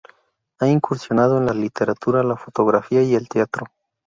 [0.57, 3.67] Ha incursionado en la literatura, la fotografía y el teatro.